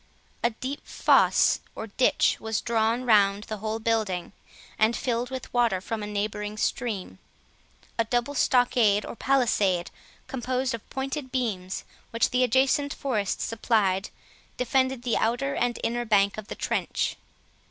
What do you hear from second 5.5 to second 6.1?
water from a